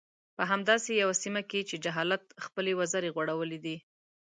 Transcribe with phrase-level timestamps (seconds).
[0.37, 3.77] په همداسې يوه سيمه کې چې جهالت خپلې وزرې غوړولي دي.